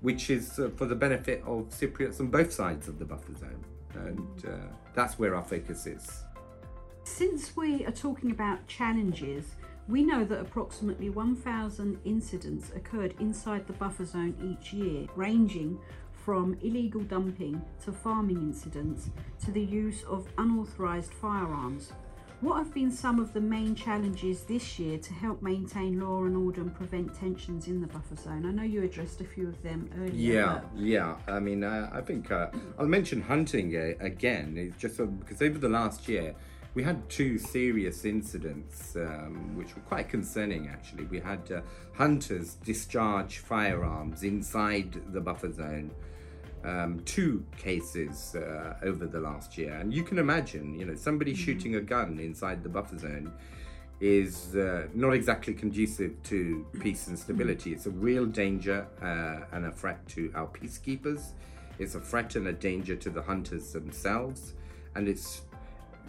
which 0.00 0.30
is 0.30 0.58
uh, 0.58 0.70
for 0.76 0.86
the 0.86 0.94
benefit 0.94 1.42
of 1.46 1.68
Cypriots 1.70 2.20
on 2.20 2.28
both 2.28 2.52
sides 2.52 2.88
of 2.88 2.98
the 2.98 3.04
buffer 3.04 3.34
zone, 3.34 3.64
and 3.94 4.44
uh, 4.46 4.56
that's 4.94 5.18
where 5.18 5.34
our 5.34 5.44
focus 5.44 5.86
is. 5.86 6.24
Since 7.04 7.56
we 7.56 7.84
are 7.86 7.92
talking 7.92 8.30
about 8.30 8.66
challenges, 8.66 9.54
we 9.88 10.04
know 10.04 10.24
that 10.24 10.40
approximately 10.40 11.10
1,000 11.10 11.98
incidents 12.04 12.70
occurred 12.76 13.14
inside 13.18 13.66
the 13.66 13.72
buffer 13.72 14.04
zone 14.04 14.36
each 14.40 14.72
year, 14.72 15.08
ranging 15.16 15.78
from 16.12 16.56
illegal 16.62 17.00
dumping 17.00 17.60
to 17.84 17.90
farming 17.90 18.36
incidents 18.36 19.10
to 19.44 19.50
the 19.50 19.62
use 19.62 20.04
of 20.04 20.28
unauthorised 20.38 21.12
firearms. 21.14 21.92
What 22.40 22.56
have 22.56 22.72
been 22.72 22.90
some 22.90 23.20
of 23.20 23.34
the 23.34 23.40
main 23.40 23.74
challenges 23.74 24.44
this 24.44 24.78
year 24.78 24.96
to 24.96 25.12
help 25.12 25.42
maintain 25.42 26.00
law 26.00 26.24
and 26.24 26.34
order 26.34 26.62
and 26.62 26.74
prevent 26.74 27.14
tensions 27.14 27.66
in 27.66 27.82
the 27.82 27.86
buffer 27.86 28.16
zone? 28.16 28.46
I 28.46 28.50
know 28.50 28.62
you 28.62 28.82
addressed 28.82 29.20
a 29.20 29.24
few 29.24 29.46
of 29.46 29.62
them 29.62 29.90
earlier. 29.98 30.14
Yeah, 30.14 30.60
yeah. 30.74 31.16
I 31.28 31.38
mean, 31.38 31.62
uh, 31.62 31.90
I 31.92 32.00
think 32.00 32.30
uh, 32.30 32.46
I'll 32.78 32.86
mention 32.86 33.20
hunting 33.20 33.76
uh, 33.76 33.92
again. 34.02 34.54
It's 34.56 34.78
just 34.78 34.96
because 34.96 35.42
over 35.42 35.58
the 35.58 35.68
last 35.68 36.08
year 36.08 36.34
we 36.72 36.82
had 36.82 37.06
two 37.10 37.36
serious 37.36 38.06
incidents 38.06 38.96
um, 38.96 39.54
which 39.54 39.76
were 39.76 39.82
quite 39.82 40.08
concerning. 40.08 40.68
Actually, 40.68 41.04
we 41.04 41.20
had 41.20 41.52
uh, 41.52 41.60
hunters 41.92 42.54
discharge 42.64 43.38
firearms 43.38 44.22
inside 44.22 44.98
the 45.12 45.20
buffer 45.20 45.52
zone. 45.52 45.90
Um, 46.62 47.00
two 47.06 47.42
cases 47.56 48.34
uh, 48.34 48.74
over 48.82 49.06
the 49.06 49.18
last 49.18 49.56
year, 49.56 49.72
and 49.72 49.94
you 49.94 50.02
can 50.02 50.18
imagine, 50.18 50.78
you 50.78 50.84
know, 50.84 50.94
somebody 50.94 51.34
shooting 51.34 51.76
a 51.76 51.80
gun 51.80 52.18
inside 52.18 52.62
the 52.62 52.68
buffer 52.68 52.98
zone 52.98 53.32
is 53.98 54.54
uh, 54.54 54.86
not 54.92 55.12
exactly 55.14 55.54
conducive 55.54 56.22
to 56.24 56.66
peace 56.80 57.06
and 57.06 57.18
stability. 57.18 57.72
It's 57.72 57.86
a 57.86 57.90
real 57.90 58.26
danger 58.26 58.86
uh, 59.00 59.56
and 59.56 59.64
a 59.64 59.72
threat 59.72 60.06
to 60.08 60.30
our 60.34 60.48
peacekeepers. 60.48 61.32
It's 61.78 61.94
a 61.94 62.00
threat 62.00 62.36
and 62.36 62.48
a 62.48 62.52
danger 62.52 62.94
to 62.94 63.08
the 63.08 63.22
hunters 63.22 63.72
themselves, 63.72 64.52
and 64.94 65.08
it's 65.08 65.42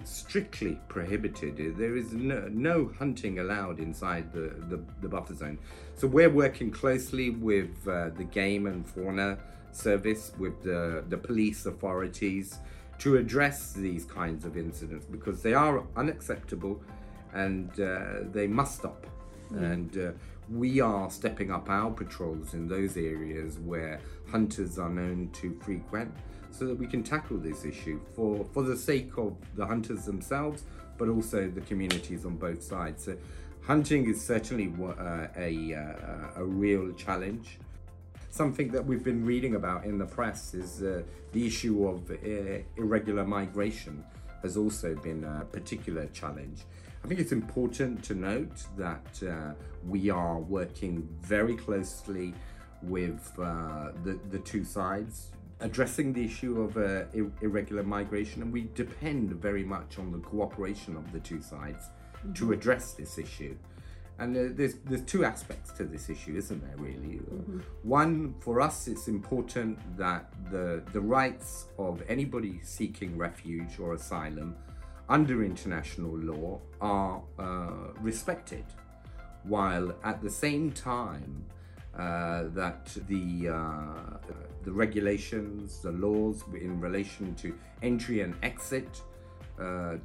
strictly 0.03 0.77
prohibited. 0.89 1.77
There 1.77 1.95
is 1.95 2.11
no, 2.11 2.49
no 2.51 2.91
hunting 2.99 3.39
allowed 3.39 3.79
inside 3.79 4.33
the, 4.33 4.53
the, 4.69 4.83
the 5.01 5.07
buffer 5.07 5.35
zone. 5.35 5.59
So 5.95 6.07
we're 6.07 6.29
working 6.29 6.71
closely 6.71 7.29
with 7.29 7.87
uh, 7.87 8.09
the 8.09 8.25
Game 8.25 8.67
and 8.67 8.85
Fauna 8.85 9.37
Service, 9.71 10.31
with 10.37 10.63
the, 10.63 11.03
the 11.09 11.17
police 11.17 11.65
authorities 11.65 12.59
to 12.99 13.17
address 13.17 13.73
these 13.73 14.05
kinds 14.05 14.45
of 14.45 14.57
incidents 14.57 15.05
because 15.05 15.41
they 15.41 15.53
are 15.53 15.83
unacceptable 15.95 16.81
and 17.33 17.79
uh, 17.79 18.23
they 18.31 18.47
must 18.47 18.77
stop. 18.77 19.07
And 19.51 19.97
uh, 19.97 20.11
we 20.49 20.81
are 20.81 21.09
stepping 21.09 21.51
up 21.51 21.69
our 21.69 21.91
patrols 21.91 22.53
in 22.53 22.67
those 22.67 22.97
areas 22.97 23.57
where 23.59 23.99
hunters 24.29 24.77
are 24.77 24.89
known 24.89 25.29
to 25.33 25.57
frequent 25.61 26.13
so 26.51 26.65
that 26.65 26.77
we 26.77 26.85
can 26.85 27.03
tackle 27.03 27.37
this 27.37 27.65
issue 27.65 27.99
for, 28.13 28.45
for 28.53 28.63
the 28.63 28.75
sake 28.75 29.17
of 29.17 29.35
the 29.55 29.65
hunters 29.65 30.05
themselves, 30.05 30.63
but 30.97 31.07
also 31.07 31.49
the 31.49 31.61
communities 31.61 32.25
on 32.25 32.35
both 32.35 32.61
sides. 32.61 33.05
So, 33.05 33.17
hunting 33.61 34.09
is 34.09 34.21
certainly 34.21 34.73
uh, 34.79 35.27
a, 35.37 35.73
uh, 35.73 36.41
a 36.41 36.43
real 36.43 36.91
challenge. 36.93 37.57
Something 38.31 38.71
that 38.71 38.85
we've 38.85 39.03
been 39.03 39.25
reading 39.25 39.55
about 39.55 39.83
in 39.83 39.97
the 39.97 40.05
press 40.05 40.53
is 40.53 40.81
uh, 40.81 41.03
the 41.33 41.45
issue 41.45 41.85
of 41.85 42.09
uh, 42.09 42.63
irregular 42.77 43.25
migration 43.25 44.05
has 44.41 44.55
also 44.55 44.95
been 44.95 45.25
a 45.25 45.43
particular 45.43 46.05
challenge. 46.13 46.61
I 47.03 47.09
think 47.09 47.19
it's 47.19 47.33
important 47.33 48.01
to 48.05 48.15
note 48.15 48.63
that 48.77 49.21
uh, 49.29 49.53
we 49.85 50.09
are 50.09 50.39
working 50.39 51.05
very 51.19 51.57
closely 51.57 52.33
with 52.83 53.33
uh, 53.37 53.91
the, 54.05 54.17
the 54.29 54.39
two 54.39 54.63
sides, 54.63 55.31
addressing 55.59 56.13
the 56.13 56.23
issue 56.23 56.61
of 56.61 56.77
uh, 56.77 57.03
ir- 57.13 57.33
irregular 57.41 57.83
migration, 57.83 58.43
and 58.43 58.53
we 58.53 58.69
depend 58.75 59.33
very 59.33 59.65
much 59.65 59.99
on 59.99 60.09
the 60.09 60.19
cooperation 60.19 60.95
of 60.95 61.11
the 61.11 61.19
two 61.19 61.41
sides 61.41 61.89
to 62.35 62.53
address 62.53 62.93
this 62.93 63.17
issue. 63.17 63.57
And 64.21 64.35
there's 64.35 64.75
there's 64.85 65.01
two 65.01 65.25
aspects 65.25 65.71
to 65.77 65.83
this 65.83 66.07
issue, 66.07 66.35
isn't 66.37 66.61
there? 66.61 66.77
Really, 66.77 67.19
one 67.81 68.35
for 68.39 68.61
us, 68.61 68.87
it's 68.87 69.07
important 69.07 69.79
that 69.97 70.31
the 70.51 70.83
the 70.93 71.01
rights 71.01 71.65
of 71.79 72.03
anybody 72.07 72.59
seeking 72.61 73.17
refuge 73.17 73.79
or 73.79 73.95
asylum 73.95 74.55
under 75.09 75.43
international 75.43 76.15
law 76.15 76.61
are 76.79 77.23
uh, 77.39 77.93
respected, 77.99 78.65
while 79.43 79.87
at 80.03 80.21
the 80.21 80.29
same 80.29 80.71
time 80.71 81.43
uh, 81.97 82.43
that 82.53 82.95
the 83.07 83.49
uh, 83.49 84.17
the 84.63 84.71
regulations, 84.71 85.81
the 85.81 85.93
laws 85.93 86.43
in 86.53 86.79
relation 86.79 87.33
to 87.35 87.57
entry 87.81 88.21
and 88.21 88.35
exit 88.43 89.01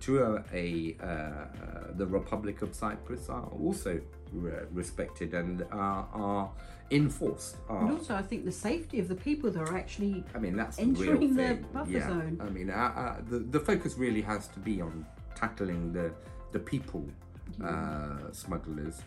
to 0.01 0.23
a, 0.23 0.45
a 0.53 0.97
uh, 1.03 1.93
the 1.95 2.07
Republic 2.07 2.63
of 2.63 2.75
Cyprus 2.75 3.29
are 3.29 3.49
also 3.61 4.01
re- 4.33 4.53
respected 4.73 5.35
and 5.35 5.65
are, 5.73 6.09
are 6.13 6.51
enforced. 6.91 7.57
And 7.69 7.93
also, 7.93 8.15
I 8.15 8.23
think 8.23 8.45
the 8.45 8.53
safety 8.53 8.99
of 9.01 9.09
the 9.09 9.15
people 9.15 9.51
that 9.51 9.61
are 9.61 9.77
actually 9.77 10.25
I 10.35 10.39
mean, 10.39 10.57
that's 10.57 10.77
the 10.77 10.83
entering 10.83 11.37
real 11.37 11.49
the 11.49 11.55
buffer 11.73 11.91
yeah. 11.91 12.09
zone. 12.09 12.41
I 12.41 12.51
mean, 12.51 12.71
uh, 12.71 12.75
uh, 12.75 13.17
the 13.29 13.39
the 13.39 13.61
focus 13.61 13.97
really 13.97 14.23
has 14.23 14.49
to 14.49 14.59
be 14.61 14.81
on 14.81 15.07
tackling 15.35 15.93
the 15.93 16.13
the 16.53 16.59
people 16.59 17.05
uh, 17.65 18.33
smugglers 18.33 19.03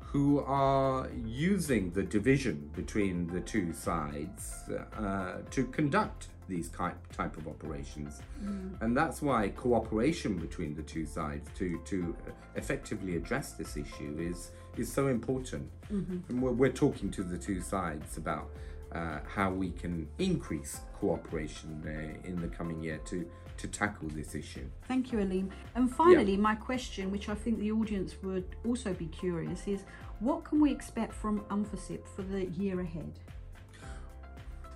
who 0.00 0.40
are 0.46 1.08
using 1.24 1.90
the 1.90 2.02
division 2.02 2.70
between 2.76 3.26
the 3.26 3.40
two 3.40 3.72
sides 3.72 4.62
uh, 4.96 5.38
to 5.50 5.64
conduct 5.66 6.28
these 6.48 6.68
type 6.68 6.96
type 7.12 7.36
of 7.36 7.48
operations, 7.48 8.22
and 8.80 8.96
that's 8.96 9.22
why 9.22 9.48
cooperation 9.50 10.36
between 10.38 10.74
the 10.74 10.82
two 10.82 11.06
sides 11.06 11.48
to 11.58 11.80
to 11.86 12.16
effectively 12.56 13.16
address 13.16 13.52
this 13.52 13.76
issue 13.76 14.16
is 14.18 14.52
is 14.76 14.92
so 14.92 15.08
important. 15.08 15.70
And 16.28 16.42
we're, 16.42 16.52
we're 16.52 16.72
talking 16.72 17.10
to 17.12 17.22
the 17.22 17.38
two 17.38 17.60
sides 17.60 18.16
about 18.16 18.48
uh, 18.92 19.18
how 19.26 19.50
we 19.50 19.70
can 19.72 20.08
increase 20.18 20.80
cooperation 20.98 21.82
uh, 21.86 22.28
in 22.28 22.40
the 22.40 22.48
coming 22.48 22.82
year 22.82 22.98
to 23.06 23.28
to 23.56 23.68
tackle 23.68 24.08
this 24.08 24.34
issue. 24.34 24.66
Thank 24.88 25.12
you, 25.12 25.18
Aleem. 25.18 25.50
And 25.74 25.94
finally, 25.94 26.36
my 26.36 26.54
question, 26.54 27.10
which 27.12 27.28
I 27.28 27.34
think 27.34 27.60
the 27.60 27.70
audience 27.70 28.16
would 28.22 28.56
also 28.66 28.92
be 28.92 29.06
curious, 29.06 29.68
is 29.68 29.84
what 30.20 30.44
can 30.44 30.60
we 30.60 30.72
expect 30.72 31.12
from 31.12 31.40
UNFICYP 31.50 32.06
for 32.16 32.22
the 32.22 32.46
year 32.46 32.80
ahead? 32.80 33.12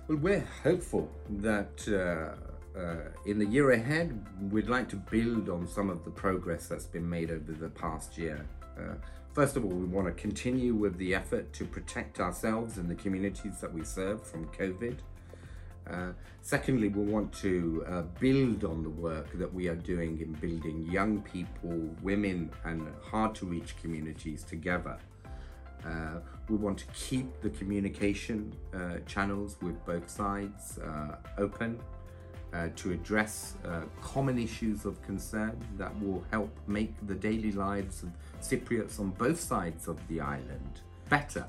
Well, 0.09 0.17
we're 0.17 0.47
hopeful 0.63 1.07
that 1.29 1.87
uh, 1.87 2.79
uh, 2.79 2.95
in 3.27 3.37
the 3.37 3.45
year 3.45 3.73
ahead, 3.73 4.25
we'd 4.49 4.67
like 4.67 4.89
to 4.89 4.95
build 4.95 5.49
on 5.49 5.67
some 5.67 5.91
of 5.91 6.03
the 6.03 6.09
progress 6.09 6.67
that's 6.67 6.87
been 6.87 7.07
made 7.07 7.29
over 7.29 7.51
the 7.51 7.69
past 7.69 8.17
year. 8.17 8.43
Uh, 8.75 8.95
first 9.33 9.55
of 9.55 9.63
all, 9.63 9.69
we 9.69 9.85
want 9.85 10.07
to 10.07 10.13
continue 10.13 10.73
with 10.73 10.97
the 10.97 11.13
effort 11.13 11.53
to 11.53 11.63
protect 11.63 12.19
ourselves 12.19 12.79
and 12.79 12.89
the 12.89 12.95
communities 12.95 13.61
that 13.61 13.71
we 13.71 13.83
serve 13.83 14.25
from 14.25 14.47
COVID. 14.47 14.97
Uh, 15.87 16.13
secondly, 16.41 16.87
we 16.87 17.03
want 17.03 17.31
to 17.33 17.85
uh, 17.87 18.01
build 18.19 18.63
on 18.63 18.81
the 18.81 18.89
work 18.89 19.31
that 19.37 19.53
we 19.53 19.67
are 19.67 19.75
doing 19.75 20.19
in 20.21 20.33
building 20.33 20.89
young 20.91 21.21
people, 21.21 21.87
women, 22.01 22.49
and 22.63 22.87
hard 23.03 23.35
to 23.35 23.45
reach 23.45 23.77
communities 23.79 24.41
together. 24.41 24.97
Uh, 25.85 26.19
we 26.49 26.55
want 26.55 26.77
to 26.77 26.85
keep 26.87 27.41
the 27.41 27.49
communication 27.51 28.53
uh, 28.73 28.97
channels 29.05 29.55
with 29.61 29.83
both 29.85 30.09
sides 30.09 30.79
uh, 30.79 31.15
open 31.37 31.79
uh, 32.53 32.67
to 32.75 32.91
address 32.91 33.55
uh, 33.65 33.81
common 34.01 34.39
issues 34.39 34.85
of 34.85 35.01
concern 35.03 35.57
that 35.77 35.97
will 36.01 36.23
help 36.31 36.49
make 36.67 36.93
the 37.07 37.15
daily 37.15 37.51
lives 37.51 38.03
of 38.03 38.09
Cypriots 38.41 38.99
on 38.99 39.11
both 39.11 39.39
sides 39.39 39.87
of 39.87 39.99
the 40.07 40.19
island 40.19 40.81
better 41.09 41.45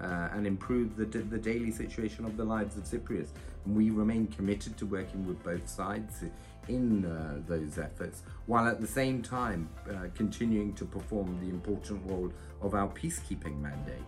and 0.00 0.48
improve 0.48 0.96
the, 0.96 1.04
the 1.04 1.38
daily 1.38 1.70
situation 1.70 2.24
of 2.24 2.36
the 2.36 2.44
lives 2.44 2.76
of 2.76 2.82
Cypriots. 2.82 3.28
We 3.66 3.90
remain 3.90 4.26
committed 4.26 4.76
to 4.78 4.86
working 4.86 5.26
with 5.26 5.42
both 5.42 5.68
sides 5.68 6.24
in 6.68 7.04
uh, 7.04 7.40
those 7.46 7.78
efforts, 7.78 8.22
while 8.46 8.66
at 8.66 8.80
the 8.80 8.86
same 8.86 9.22
time 9.22 9.68
uh, 9.88 10.06
continuing 10.14 10.72
to 10.74 10.84
perform 10.84 11.38
the 11.40 11.48
important 11.48 12.02
role 12.08 12.32
of 12.60 12.74
our 12.74 12.88
peacekeeping 12.88 13.60
mandate, 13.60 14.06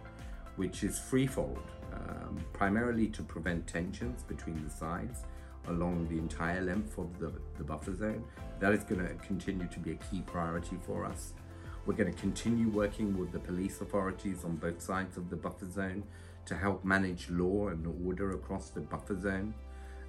which 0.56 0.84
is 0.84 0.98
threefold 0.98 1.62
um, 1.92 2.38
primarily 2.52 3.08
to 3.08 3.22
prevent 3.22 3.66
tensions 3.66 4.22
between 4.22 4.62
the 4.64 4.70
sides 4.70 5.22
along 5.68 6.06
the 6.08 6.18
entire 6.18 6.60
length 6.60 6.98
of 6.98 7.18
the, 7.18 7.32
the 7.56 7.64
buffer 7.64 7.94
zone. 7.94 8.24
That 8.60 8.72
is 8.72 8.84
going 8.84 9.06
to 9.06 9.14
continue 9.26 9.66
to 9.66 9.78
be 9.78 9.92
a 9.92 9.96
key 9.96 10.22
priority 10.26 10.76
for 10.86 11.04
us. 11.04 11.32
We're 11.86 11.94
going 11.94 12.12
to 12.12 12.18
continue 12.18 12.68
working 12.68 13.16
with 13.18 13.32
the 13.32 13.38
police 13.38 13.80
authorities 13.80 14.44
on 14.44 14.56
both 14.56 14.80
sides 14.80 15.16
of 15.16 15.28
the 15.28 15.36
buffer 15.36 15.70
zone 15.70 16.04
to 16.46 16.56
help 16.56 16.84
manage 16.84 17.30
law 17.30 17.68
and 17.68 17.86
order 18.06 18.32
across 18.32 18.70
the 18.70 18.80
buffer 18.80 19.18
zone. 19.20 19.54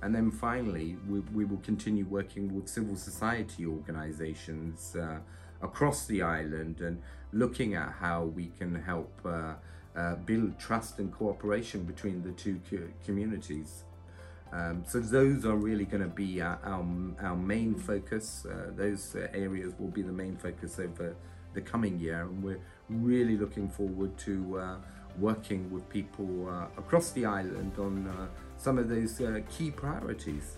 And 0.01 0.13
then 0.13 0.29
finally, 0.29 0.97
we, 1.07 1.19
we 1.33 1.45
will 1.45 1.57
continue 1.57 2.05
working 2.05 2.53
with 2.53 2.67
civil 2.67 2.95
society 2.95 3.65
organizations 3.65 4.95
uh, 4.95 5.19
across 5.61 6.05
the 6.05 6.21
island 6.21 6.81
and 6.81 7.01
looking 7.31 7.75
at 7.75 7.91
how 7.99 8.25
we 8.25 8.51
can 8.57 8.75
help 8.75 9.11
uh, 9.25 9.53
uh, 9.95 10.15
build 10.15 10.59
trust 10.59 10.99
and 10.99 11.11
cooperation 11.11 11.83
between 11.83 12.21
the 12.21 12.31
two 12.33 12.59
co- 12.69 12.89
communities. 13.03 13.83
Um, 14.51 14.83
so 14.87 14.99
those 14.99 15.45
are 15.45 15.55
really 15.55 15.85
going 15.85 16.03
to 16.03 16.09
be 16.09 16.41
our, 16.41 16.59
our, 16.63 16.85
our 17.21 17.35
main 17.35 17.75
focus. 17.75 18.45
Uh, 18.45 18.71
those 18.75 19.15
areas 19.33 19.73
will 19.79 19.89
be 19.89 20.01
the 20.01 20.11
main 20.11 20.37
focus 20.37 20.79
over 20.79 21.15
the 21.53 21.61
coming 21.61 21.99
year, 21.99 22.21
and 22.21 22.43
we're 22.43 22.59
really 22.89 23.37
looking 23.37 23.69
forward 23.69 24.17
to 24.19 24.57
uh, 24.57 24.77
working 25.19 25.72
with 25.72 25.88
people 25.89 26.48
uh, 26.50 26.65
across 26.77 27.12
the 27.12 27.25
island 27.25 27.74
on 27.77 28.07
uh, 28.07 28.27
some 28.57 28.77
of 28.77 28.89
those 28.89 29.22
uh, 29.22 29.39
key 29.50 29.72
priorities. 29.72 30.57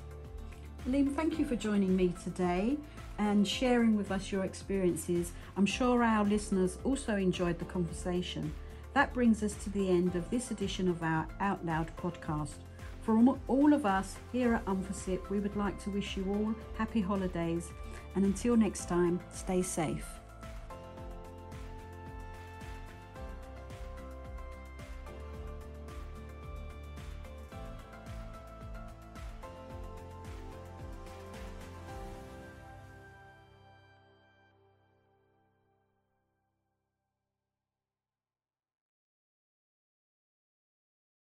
Aleem, 0.87 1.13
thank 1.15 1.37
you 1.39 1.45
for 1.45 1.55
joining 1.55 1.95
me 1.95 2.13
today 2.23 2.77
and 3.17 3.47
sharing 3.47 3.97
with 3.97 4.11
us 4.11 4.31
your 4.31 4.43
experiences. 4.43 5.31
I'm 5.57 5.65
sure 5.65 6.03
our 6.03 6.23
listeners 6.23 6.77
also 6.83 7.15
enjoyed 7.15 7.59
the 7.59 7.65
conversation. 7.65 8.53
That 8.93 9.13
brings 9.13 9.43
us 9.43 9.53
to 9.63 9.69
the 9.69 9.89
end 9.89 10.15
of 10.15 10.29
this 10.29 10.51
edition 10.51 10.87
of 10.87 11.03
our 11.03 11.27
Out 11.39 11.65
Loud 11.65 11.91
podcast. 11.97 12.55
From 13.01 13.39
all 13.47 13.73
of 13.73 13.85
us 13.85 14.17
here 14.31 14.53
at 14.53 14.65
UNFICYP, 14.65 15.29
we 15.29 15.39
would 15.39 15.55
like 15.55 15.81
to 15.83 15.89
wish 15.89 16.17
you 16.17 16.25
all 16.29 16.55
happy 16.77 17.01
holidays 17.01 17.71
and 18.17 18.25
until 18.25 18.57
next 18.57 18.89
time, 18.89 19.19
stay 19.31 19.61
safe. 19.61 20.05